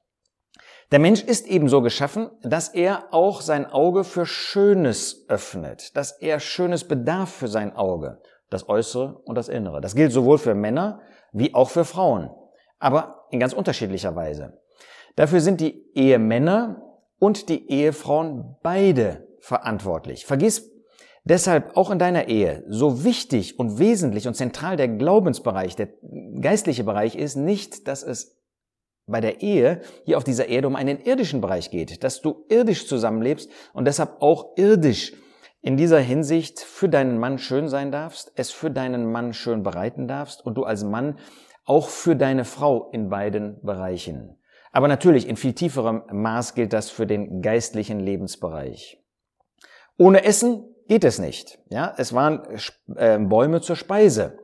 Der 0.92 0.98
Mensch 0.98 1.22
ist 1.22 1.46
ebenso 1.46 1.82
geschaffen, 1.82 2.30
dass 2.42 2.68
er 2.68 3.12
auch 3.12 3.42
sein 3.42 3.66
Auge 3.66 4.02
für 4.02 4.26
Schönes 4.26 5.24
öffnet, 5.28 5.96
dass 5.96 6.20
er 6.20 6.40
Schönes 6.40 6.86
bedarf 6.86 7.30
für 7.30 7.48
sein 7.48 7.76
Auge, 7.76 8.20
das 8.50 8.68
Äußere 8.68 9.20
und 9.24 9.36
das 9.36 9.48
Innere. 9.48 9.80
Das 9.80 9.94
gilt 9.94 10.12
sowohl 10.12 10.38
für 10.38 10.54
Männer 10.54 11.00
wie 11.32 11.54
auch 11.54 11.70
für 11.70 11.84
Frauen, 11.84 12.30
aber 12.80 13.26
in 13.30 13.38
ganz 13.38 13.52
unterschiedlicher 13.52 14.16
Weise. 14.16 14.58
Dafür 15.14 15.40
sind 15.40 15.60
die 15.60 15.92
Ehemänner 15.94 16.89
und 17.20 17.48
die 17.48 17.70
Ehefrauen 17.70 18.56
beide 18.62 19.28
verantwortlich. 19.38 20.26
Vergiss 20.26 20.68
deshalb 21.22 21.76
auch 21.76 21.90
in 21.90 22.00
deiner 22.00 22.26
Ehe, 22.26 22.64
so 22.68 23.04
wichtig 23.04 23.58
und 23.58 23.78
wesentlich 23.78 24.26
und 24.26 24.34
zentral 24.34 24.76
der 24.76 24.88
Glaubensbereich, 24.88 25.76
der 25.76 25.90
geistliche 26.40 26.82
Bereich 26.82 27.14
ist, 27.14 27.36
nicht, 27.36 27.86
dass 27.86 28.02
es 28.02 28.40
bei 29.06 29.20
der 29.20 29.42
Ehe 29.42 29.80
hier 30.04 30.16
auf 30.16 30.24
dieser 30.24 30.48
Erde 30.48 30.66
um 30.66 30.76
einen 30.76 31.00
irdischen 31.00 31.40
Bereich 31.40 31.70
geht, 31.70 32.02
dass 32.02 32.20
du 32.20 32.44
irdisch 32.48 32.86
zusammenlebst 32.86 33.50
und 33.72 33.84
deshalb 33.86 34.20
auch 34.20 34.56
irdisch 34.56 35.12
in 35.62 35.76
dieser 35.76 36.00
Hinsicht 36.00 36.60
für 36.60 36.88
deinen 36.88 37.18
Mann 37.18 37.38
schön 37.38 37.68
sein 37.68 37.92
darfst, 37.92 38.32
es 38.36 38.50
für 38.50 38.70
deinen 38.70 39.10
Mann 39.12 39.34
schön 39.34 39.62
bereiten 39.62 40.08
darfst 40.08 40.44
und 40.44 40.54
du 40.54 40.64
als 40.64 40.84
Mann 40.84 41.18
auch 41.66 41.88
für 41.88 42.16
deine 42.16 42.44
Frau 42.44 42.90
in 42.92 43.10
beiden 43.10 43.60
Bereichen. 43.62 44.39
Aber 44.72 44.88
natürlich 44.88 45.28
in 45.28 45.36
viel 45.36 45.52
tieferem 45.52 46.02
Maß 46.12 46.54
gilt 46.54 46.72
das 46.72 46.90
für 46.90 47.06
den 47.06 47.42
geistlichen 47.42 48.00
Lebensbereich. 48.00 49.02
Ohne 49.98 50.24
Essen 50.24 50.64
geht 50.88 51.04
es 51.04 51.18
nicht. 51.18 51.58
Ja, 51.68 51.94
es 51.96 52.12
waren 52.12 52.42
äh, 52.96 53.18
Bäume 53.18 53.60
zur 53.60 53.76
Speise. 53.76 54.38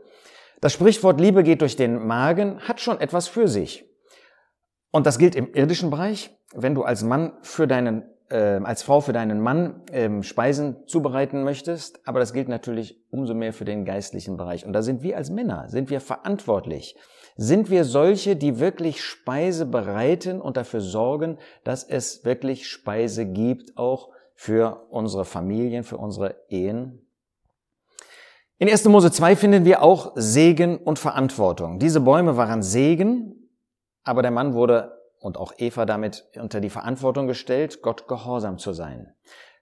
Das 0.61 0.73
Sprichwort 0.73 1.21
Liebe 1.21 1.43
geht 1.43 1.61
durch 1.61 1.77
den 1.77 2.07
Magen 2.07 2.61
hat 2.61 2.81
schon 2.81 3.01
etwas 3.01 3.29
für 3.29 3.49
sich. 3.49 3.85
Und 4.91 5.07
das 5.07 5.19
gilt 5.19 5.35
im 5.35 5.53
irdischen 5.53 5.91
Bereich, 5.91 6.37
wenn 6.55 6.75
du 6.75 6.83
als 6.83 7.03
Mann 7.03 7.33
für 7.43 7.67
deinen 7.67 8.05
äh, 8.31 8.61
als 8.65 8.83
Frau 8.83 9.01
für 9.01 9.13
deinen 9.13 9.41
Mann 9.41 9.83
ähm, 9.93 10.23
Speisen 10.23 10.87
zubereiten 10.87 11.45
möchtest, 11.45 12.07
aber 12.09 12.19
das 12.19 12.33
gilt 12.33 12.49
natürlich 12.49 13.01
umso 13.11 13.35
mehr 13.35 13.53
für 13.53 13.65
den 13.65 13.85
geistlichen 13.85 14.37
Bereich. 14.37 14.67
Und 14.67 14.73
da 14.73 14.83
sind 14.83 15.03
wir 15.03 15.17
als 15.17 15.31
Männer, 15.31 15.69
sind 15.69 15.91
wir 15.91 16.01
verantwortlich. 16.01 16.97
Sind 17.37 17.69
wir 17.71 17.85
solche, 17.85 18.35
die 18.35 18.59
wirklich 18.59 19.05
Speise 19.05 19.67
bereiten 19.67 20.41
und 20.41 20.57
dafür 20.57 20.81
sorgen, 20.81 21.39
dass 21.65 21.85
es 21.85 22.25
wirklich 22.25 22.67
Speise 22.67 23.27
gibt, 23.27 23.77
auch 23.77 24.09
für 24.35 24.87
unsere 24.91 25.25
Familien, 25.25 25.85
für 25.85 25.99
unsere 25.99 26.37
Ehen? 26.49 27.07
In 28.59 28.71
1. 28.71 28.87
Mose 28.87 29.13
2 29.13 29.37
finden 29.37 29.65
wir 29.67 29.83
auch 29.83 30.13
Segen 30.15 30.79
und 30.79 30.99
Verantwortung. 30.99 31.79
Diese 31.79 32.01
Bäume 32.01 32.39
waren 32.39 32.63
Segen, 32.63 33.51
aber 34.03 34.23
der 34.23 34.31
Mann 34.31 34.55
wurde 34.55 34.97
und 35.21 35.37
auch 35.37 35.53
Eva 35.59 35.85
damit 35.85 36.25
unter 36.41 36.61
die 36.61 36.71
Verantwortung 36.71 37.27
gestellt, 37.27 37.83
Gott 37.83 38.09
gehorsam 38.09 38.57
zu 38.57 38.73
sein. 38.73 39.15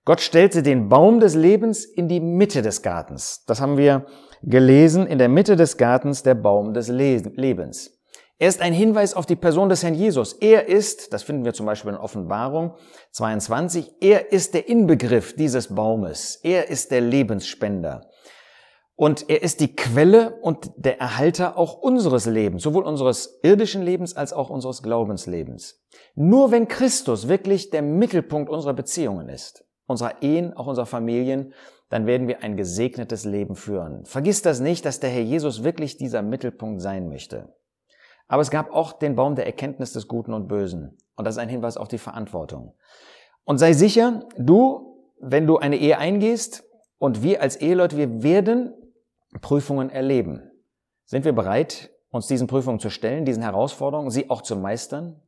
Gott 0.04 0.20
stellte 0.20 0.62
den 0.62 0.90
Baum 0.90 1.18
des 1.18 1.34
Lebens 1.34 1.86
in 1.86 2.08
die 2.08 2.20
Mitte 2.20 2.60
des 2.60 2.82
Gartens. 2.82 3.44
Das 3.46 3.62
haben 3.62 3.78
wir 3.78 4.04
gelesen, 4.42 5.06
in 5.06 5.18
der 5.18 5.30
Mitte 5.30 5.56
des 5.56 5.78
Gartens 5.78 6.22
der 6.22 6.34
Baum 6.34 6.74
des 6.74 6.88
Lebens. 6.88 7.98
Er 8.38 8.48
ist 8.48 8.60
ein 8.60 8.74
Hinweis 8.74 9.14
auf 9.14 9.24
die 9.24 9.36
Person 9.36 9.70
des 9.70 9.82
Herrn 9.82 9.94
Jesus. 9.94 10.34
Er 10.34 10.68
ist, 10.68 11.14
das 11.14 11.22
finden 11.22 11.46
wir 11.46 11.54
zum 11.54 11.64
Beispiel 11.64 11.92
in 11.92 11.96
Offenbarung 11.96 12.74
22, 13.12 13.92
er 14.02 14.32
ist 14.32 14.52
der 14.52 14.68
Inbegriff 14.68 15.36
dieses 15.36 15.74
Baumes. 15.74 16.40
Er 16.42 16.68
ist 16.68 16.90
der 16.90 17.00
Lebensspender. 17.00 18.10
Und 18.96 19.30
er 19.30 19.42
ist 19.42 19.60
die 19.60 19.74
Quelle 19.74 20.38
und 20.42 20.70
der 20.76 21.00
Erhalter 21.00 21.56
auch 21.56 21.78
unseres 21.78 22.26
Lebens, 22.26 22.62
sowohl 22.62 22.84
unseres 22.84 23.40
irdischen 23.42 23.82
Lebens 23.82 24.14
als 24.14 24.32
auch 24.32 24.50
unseres 24.50 24.82
Glaubenslebens. 24.82 25.82
Nur 26.14 26.50
wenn 26.50 26.68
Christus 26.68 27.28
wirklich 27.28 27.70
der 27.70 27.82
Mittelpunkt 27.82 28.50
unserer 28.50 28.74
Beziehungen 28.74 29.28
ist, 29.28 29.64
unserer 29.86 30.22
Ehen, 30.22 30.54
auch 30.54 30.66
unserer 30.66 30.86
Familien, 30.86 31.52
dann 31.88 32.06
werden 32.06 32.28
wir 32.28 32.42
ein 32.42 32.56
gesegnetes 32.56 33.24
Leben 33.24 33.56
führen. 33.56 34.04
Vergiss 34.04 34.42
das 34.42 34.60
nicht, 34.60 34.84
dass 34.84 35.00
der 35.00 35.10
Herr 35.10 35.22
Jesus 35.22 35.62
wirklich 35.64 35.96
dieser 35.96 36.22
Mittelpunkt 36.22 36.80
sein 36.80 37.08
möchte. 37.08 37.54
Aber 38.26 38.42
es 38.42 38.50
gab 38.50 38.72
auch 38.72 38.92
den 38.92 39.16
Baum 39.16 39.34
der 39.34 39.46
Erkenntnis 39.46 39.92
des 39.92 40.08
Guten 40.08 40.32
und 40.32 40.48
Bösen. 40.48 40.96
Und 41.16 41.26
das 41.26 41.36
ist 41.36 41.38
ein 41.38 41.48
Hinweis 41.48 41.76
auf 41.76 41.88
die 41.88 41.98
Verantwortung. 41.98 42.74
Und 43.44 43.58
sei 43.58 43.74
sicher, 43.74 44.26
du, 44.38 45.04
wenn 45.20 45.46
du 45.46 45.58
eine 45.58 45.76
Ehe 45.76 45.98
eingehst, 45.98 46.64
und 46.98 47.22
wir 47.22 47.42
als 47.42 47.56
Eheleute, 47.56 47.98
wir 47.98 48.22
werden 48.22 48.72
Prüfungen 49.42 49.90
erleben. 49.90 50.50
Sind 51.04 51.24
wir 51.24 51.32
bereit, 51.32 51.90
uns 52.10 52.26
diesen 52.28 52.46
Prüfungen 52.46 52.78
zu 52.78 52.88
stellen, 52.88 53.24
diesen 53.24 53.42
Herausforderungen, 53.42 54.10
sie 54.10 54.30
auch 54.30 54.42
zu 54.42 54.56
meistern? 54.56 55.20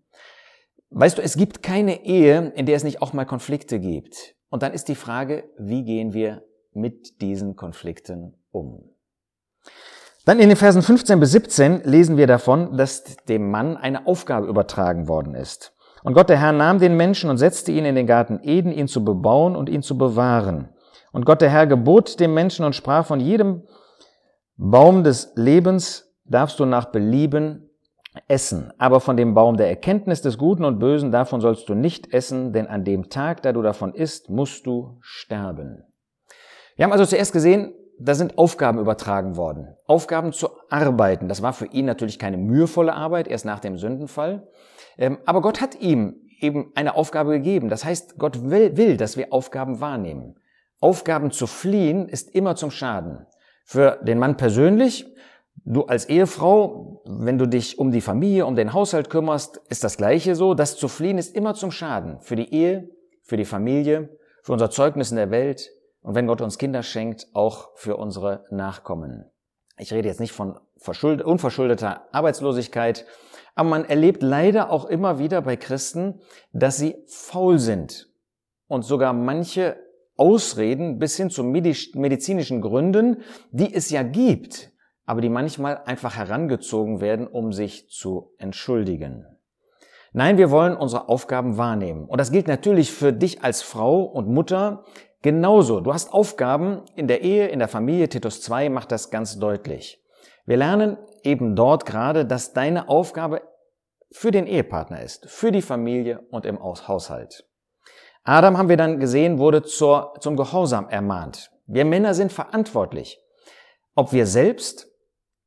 Weißt 0.90 1.18
du, 1.18 1.22
es 1.22 1.36
gibt 1.36 1.62
keine 1.62 2.06
Ehe, 2.06 2.52
in 2.56 2.64
der 2.64 2.76
es 2.76 2.84
nicht 2.84 3.02
auch 3.02 3.12
mal 3.12 3.26
Konflikte 3.26 3.80
gibt. 3.80 4.35
Und 4.48 4.62
dann 4.62 4.72
ist 4.72 4.88
die 4.88 4.94
Frage, 4.94 5.44
wie 5.58 5.84
gehen 5.84 6.12
wir 6.12 6.42
mit 6.72 7.20
diesen 7.20 7.56
Konflikten 7.56 8.34
um? 8.50 8.90
Dann 10.24 10.40
in 10.40 10.48
den 10.48 10.56
Versen 10.56 10.82
15 10.82 11.20
bis 11.20 11.32
17 11.32 11.82
lesen 11.84 12.16
wir 12.16 12.26
davon, 12.26 12.76
dass 12.76 13.04
dem 13.28 13.50
Mann 13.50 13.76
eine 13.76 14.06
Aufgabe 14.06 14.46
übertragen 14.46 15.08
worden 15.08 15.34
ist. 15.34 15.72
Und 16.02 16.14
Gott 16.14 16.28
der 16.28 16.38
Herr 16.38 16.52
nahm 16.52 16.78
den 16.78 16.96
Menschen 16.96 17.30
und 17.30 17.38
setzte 17.38 17.72
ihn 17.72 17.84
in 17.84 17.94
den 17.94 18.06
Garten 18.06 18.40
Eden, 18.42 18.72
ihn 18.72 18.88
zu 18.88 19.04
bebauen 19.04 19.56
und 19.56 19.68
ihn 19.68 19.82
zu 19.82 19.96
bewahren. 19.96 20.68
Und 21.12 21.24
Gott 21.26 21.40
der 21.40 21.50
Herr 21.50 21.66
gebot 21.66 22.20
dem 22.20 22.34
Menschen 22.34 22.64
und 22.64 22.74
sprach 22.74 23.06
von 23.06 23.20
jedem 23.20 23.62
Baum 24.56 25.04
des 25.04 25.32
Lebens 25.36 26.12
darfst 26.24 26.58
du 26.60 26.64
nach 26.64 26.86
Belieben 26.86 27.65
essen. 28.28 28.72
Aber 28.78 29.00
von 29.00 29.16
dem 29.16 29.34
Baum 29.34 29.56
der 29.56 29.68
Erkenntnis 29.68 30.22
des 30.22 30.38
Guten 30.38 30.64
und 30.64 30.78
Bösen, 30.78 31.12
davon 31.12 31.40
sollst 31.40 31.68
du 31.68 31.74
nicht 31.74 32.12
essen, 32.12 32.52
denn 32.52 32.66
an 32.66 32.84
dem 32.84 33.08
Tag, 33.10 33.42
da 33.42 33.52
du 33.52 33.62
davon 33.62 33.94
isst, 33.94 34.30
musst 34.30 34.66
du 34.66 34.98
sterben. 35.00 35.84
Wir 36.76 36.84
haben 36.84 36.92
also 36.92 37.06
zuerst 37.06 37.32
gesehen, 37.32 37.74
da 37.98 38.14
sind 38.14 38.36
Aufgaben 38.36 38.78
übertragen 38.78 39.36
worden. 39.36 39.74
Aufgaben 39.86 40.32
zu 40.32 40.48
arbeiten. 40.68 41.28
Das 41.28 41.42
war 41.42 41.52
für 41.52 41.66
ihn 41.66 41.86
natürlich 41.86 42.18
keine 42.18 42.36
mühevolle 42.36 42.94
Arbeit, 42.94 43.28
erst 43.28 43.46
nach 43.46 43.60
dem 43.60 43.78
Sündenfall. 43.78 44.48
Ähm, 44.98 45.18
aber 45.24 45.40
Gott 45.40 45.60
hat 45.60 45.80
ihm 45.80 46.16
eben 46.40 46.72
eine 46.74 46.94
Aufgabe 46.94 47.32
gegeben. 47.32 47.68
Das 47.68 47.84
heißt, 47.84 48.18
Gott 48.18 48.50
will, 48.50 48.76
will, 48.76 48.96
dass 48.96 49.16
wir 49.16 49.32
Aufgaben 49.32 49.80
wahrnehmen. 49.80 50.36
Aufgaben 50.80 51.30
zu 51.30 51.46
fliehen 51.46 52.08
ist 52.08 52.34
immer 52.34 52.56
zum 52.56 52.70
Schaden. 52.70 53.26
Für 53.64 53.98
den 54.02 54.18
Mann 54.18 54.36
persönlich 54.36 55.06
Du 55.64 55.82
als 55.82 56.08
Ehefrau, 56.08 57.02
wenn 57.06 57.38
du 57.38 57.46
dich 57.46 57.78
um 57.78 57.90
die 57.90 58.00
Familie, 58.00 58.46
um 58.46 58.54
den 58.54 58.72
Haushalt 58.72 59.10
kümmerst, 59.10 59.60
ist 59.68 59.82
das 59.82 59.96
Gleiche 59.96 60.34
so. 60.34 60.54
Das 60.54 60.76
zu 60.76 60.88
fliehen 60.88 61.18
ist 61.18 61.34
immer 61.34 61.54
zum 61.54 61.70
Schaden. 61.70 62.20
Für 62.20 62.36
die 62.36 62.52
Ehe, 62.52 62.90
für 63.22 63.36
die 63.36 63.44
Familie, 63.44 64.16
für 64.42 64.52
unser 64.52 64.70
Zeugnis 64.70 65.10
in 65.10 65.16
der 65.16 65.30
Welt 65.30 65.70
und 66.02 66.14
wenn 66.14 66.28
Gott 66.28 66.40
uns 66.40 66.58
Kinder 66.58 66.84
schenkt, 66.84 67.26
auch 67.32 67.70
für 67.74 67.96
unsere 67.96 68.44
Nachkommen. 68.50 69.24
Ich 69.78 69.92
rede 69.92 70.08
jetzt 70.08 70.20
nicht 70.20 70.32
von 70.32 70.58
unverschuldeter 70.78 72.06
Arbeitslosigkeit, 72.12 73.04
aber 73.56 73.68
man 73.68 73.84
erlebt 73.84 74.22
leider 74.22 74.70
auch 74.70 74.84
immer 74.84 75.18
wieder 75.18 75.42
bei 75.42 75.56
Christen, 75.56 76.20
dass 76.52 76.76
sie 76.76 76.94
faul 77.08 77.58
sind 77.58 78.08
und 78.68 78.82
sogar 78.82 79.12
manche 79.12 79.76
Ausreden 80.16 80.98
bis 80.98 81.16
hin 81.16 81.28
zu 81.28 81.42
medizinischen 81.42 82.60
Gründen, 82.60 83.22
die 83.50 83.74
es 83.74 83.90
ja 83.90 84.02
gibt, 84.02 84.72
aber 85.06 85.20
die 85.20 85.28
manchmal 85.28 85.82
einfach 85.86 86.16
herangezogen 86.16 87.00
werden, 87.00 87.26
um 87.26 87.52
sich 87.52 87.88
zu 87.88 88.34
entschuldigen. 88.38 89.24
Nein, 90.12 90.38
wir 90.38 90.50
wollen 90.50 90.76
unsere 90.76 91.08
Aufgaben 91.08 91.56
wahrnehmen. 91.56 92.06
Und 92.06 92.20
das 92.20 92.32
gilt 92.32 92.48
natürlich 92.48 92.92
für 92.92 93.12
dich 93.12 93.44
als 93.44 93.62
Frau 93.62 94.02
und 94.02 94.28
Mutter 94.28 94.84
genauso. 95.22 95.80
Du 95.80 95.92
hast 95.92 96.12
Aufgaben 96.12 96.82
in 96.94 97.06
der 97.06 97.22
Ehe, 97.22 97.48
in 97.48 97.58
der 97.58 97.68
Familie. 97.68 98.08
Titus 98.08 98.42
2 98.42 98.68
macht 98.68 98.92
das 98.92 99.10
ganz 99.10 99.38
deutlich. 99.38 100.02
Wir 100.44 100.56
lernen 100.56 100.96
eben 101.22 101.56
dort 101.56 101.86
gerade, 101.86 102.24
dass 102.24 102.52
deine 102.52 102.88
Aufgabe 102.88 103.42
für 104.10 104.30
den 104.30 104.46
Ehepartner 104.46 105.02
ist, 105.02 105.28
für 105.28 105.52
die 105.52 105.62
Familie 105.62 106.20
und 106.30 106.46
im 106.46 106.62
Haushalt. 106.62 107.44
Adam, 108.22 108.56
haben 108.56 108.68
wir 108.68 108.76
dann 108.76 108.98
gesehen, 108.98 109.38
wurde 109.38 109.62
zur, 109.62 110.14
zum 110.20 110.36
Gehorsam 110.36 110.88
ermahnt. 110.88 111.50
Wir 111.66 111.84
Männer 111.84 112.14
sind 112.14 112.32
verantwortlich. 112.32 113.20
Ob 113.94 114.12
wir 114.12 114.26
selbst 114.26 114.88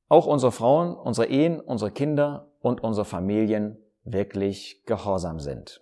auch 0.09 0.25
unsere 0.25 0.51
Frauen, 0.51 0.95
unsere 0.95 1.27
Ehen, 1.27 1.59
unsere 1.59 1.91
Kinder 1.91 2.51
und 2.59 2.83
unsere 2.83 3.05
Familien 3.05 3.77
wirklich 4.03 4.83
gehorsam 4.85 5.39
sind. 5.39 5.81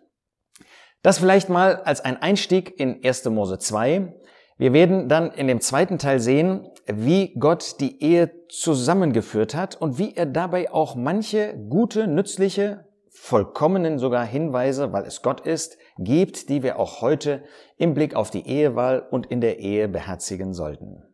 Das 1.01 1.19
vielleicht 1.19 1.49
mal 1.49 1.77
als 1.77 2.01
ein 2.01 2.21
Einstieg 2.21 2.79
in 2.79 3.03
1. 3.03 3.25
Mose 3.25 3.57
2. 3.59 4.13
Wir 4.57 4.73
werden 4.73 5.07
dann 5.07 5.31
in 5.31 5.47
dem 5.47 5.61
zweiten 5.61 5.97
Teil 5.97 6.19
sehen, 6.19 6.67
wie 6.85 7.33
Gott 7.35 7.79
die 7.79 8.03
Ehe 8.03 8.31
zusammengeführt 8.49 9.55
hat 9.55 9.75
und 9.75 9.97
wie 9.97 10.15
er 10.15 10.25
dabei 10.25 10.71
auch 10.71 10.95
manche 10.95 11.57
gute, 11.69 12.07
nützliche, 12.07 12.85
vollkommenen 13.09 13.99
sogar 13.99 14.25
Hinweise, 14.25 14.93
weil 14.93 15.05
es 15.05 15.21
Gott 15.21 15.41
ist, 15.41 15.77
gibt, 15.97 16.49
die 16.49 16.63
wir 16.63 16.79
auch 16.79 17.01
heute 17.01 17.43
im 17.77 17.93
Blick 17.93 18.15
auf 18.15 18.29
die 18.29 18.47
Ehewahl 18.47 19.05
und 19.09 19.25
in 19.27 19.41
der 19.41 19.59
Ehe 19.59 19.87
beherzigen 19.87 20.53
sollten. 20.53 21.06